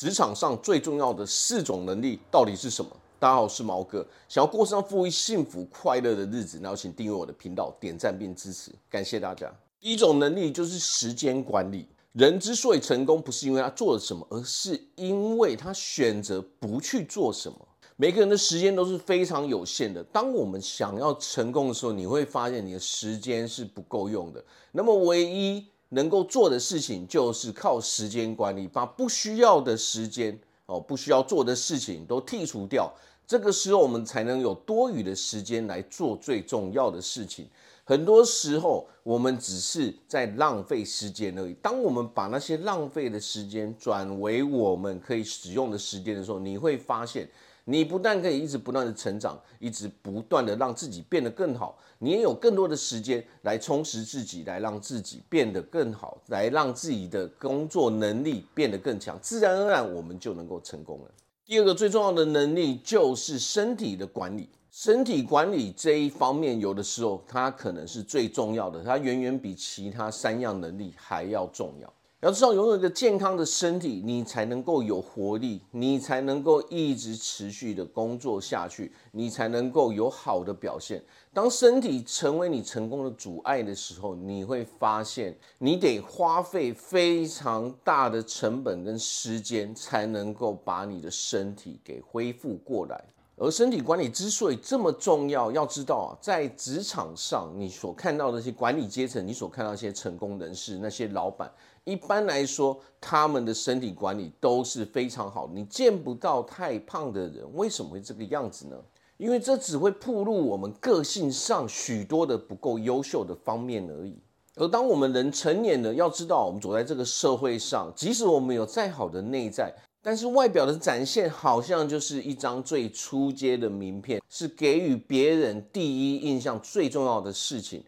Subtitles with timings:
[0.00, 2.90] 职场上最重要的四种能力到底是什么？
[3.18, 3.98] 大家好，我是毛哥。
[4.30, 9.52] 想要过上富裕、幸福、快乐的日子，那请订阅我的频道，点赞并支持，感谢大家。
[9.78, 11.86] 第一种能力就是时间管理。
[12.12, 17.58] 人之所以成功，不是因为他做了什么，而是因为他选择不去做什么。
[17.96, 20.02] 每个人的时间都是非常有限的。
[20.04, 24.42] 当我们想要成功的时候，你会发现你的时间是不够用的。
[24.72, 30.36] 那么，唯一能够做的事情就是靠时间管理，把不需要的时间
[30.66, 32.92] 哦，不需要做的事情都剔除掉。
[33.26, 37.48] 这个时候，我们才能有多余的时间来做最重要的事情。
[37.84, 41.54] 很多时候，我们只是在浪费时间而已。
[41.54, 47.28] 当我们把那些浪费的时间转为我们可以使用的时间的时候，你会发现。
[47.66, 61.10] 你不但可以一直不断的成长，一直不断的让自己变得更好，你也有更多的时间来充实自己，来让自己变得更好，来让自己的工作能力变得更强，自然而然我们就能够成功了。
[61.44, 71.92] 第二个最重要的能力就是身体的管理，身体管理这一方面，有的时候它可能是最重要的，它远远比其他三样能力还要重要。
[72.20, 81.02] 要知道，拥有一个健康的身体，你才能够有活力，你才能够一直持续的工作下去，你才能够有好的表现。
[81.32, 93.02] 当身体成为你成功的阻碍的时候，你会发现，你得花费非常大的成本跟时间，才能够把你的身体给恢复过来。
[93.42, 101.50] 而身体管理之所以这么重要，要知道啊，在职场上，你所看到的那些管理阶层，你所看到一些成功人士，那些老板，
[101.84, 105.48] 一般来说，他们的身体管理都是非常好。
[105.54, 108.76] 你见不到太胖的人，为什么会这个样子呢？
[109.16, 114.18] 因为这只会暴露我们个性上许多的不够优秀的方面而已。
[114.56, 119.74] 而当我们人成年了，要知道，我们走在这个社会上，即使我们有再好的内在。
[120.02, 127.84] 但是外表的展现好像就是一张最初阶的名片，是给予别人第一印象最重要的事情。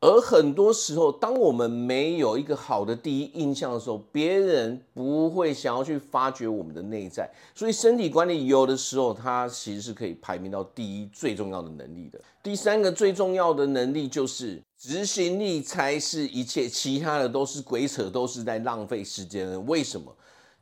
[0.00, 7.30] 而很多时候，当我们没有一个好的第一印象的时候，别人不会想要去发掘我们的内在。
[7.54, 12.20] 所以，身体管理有的时候它其实是可以排名到第一最重要的能力的。
[12.42, 19.64] 第三个最重要的能力就是执行力，才是一切，其他的都是鬼扯，都是在浪费时间。
[19.68, 20.12] 为什么？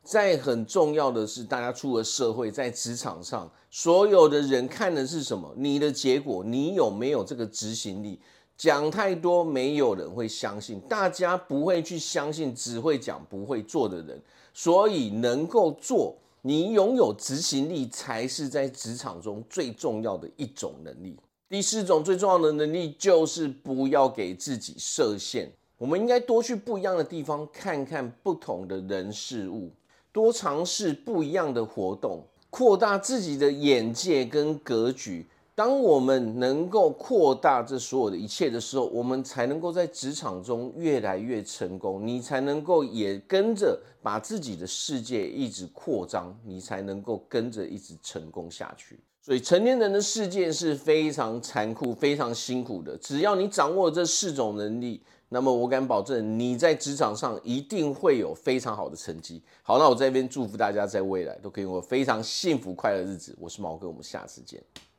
[0.03, 5.53] 在很重要的是，大家出了社会，在职场上，所有的人看的是什么？
[5.55, 8.19] 你的结果，你有没有这个执行力？
[8.57, 14.21] 讲太多，没有人会相信，大家不会去相信只会讲不会做的人。
[14.53, 21.17] 所以，能够做，你拥有执行力，才是在职场中最重要的一种能力。
[21.49, 25.51] 第四种最重要的能力，就是不要给自己设限。
[25.77, 29.71] 我们应该多去不一样的地方，看看不同的人事物。
[30.11, 35.25] 多尝试不一样的活动，扩大自己的眼界跟格局。
[35.53, 42.05] 当我们能够扩大这所有的一切的时候，我们才能够在职场中越来越成功。
[42.07, 48.99] 你才能够也跟着把自己的世界一直扩张，你才能够跟着一直成功下去。
[49.21, 52.97] 所以，成年人的世界是非常残酷、非常辛苦的。
[52.97, 55.01] 只要你掌握这四种能力。
[55.33, 59.41] 那么我敢保证，你在职场上一定会有非常好的成绩。
[59.63, 63.33] 好，那我在这边祝福大家，在未来都可以过非常幸福快乐日子。
[63.39, 64.61] 我是毛哥，我们下次见。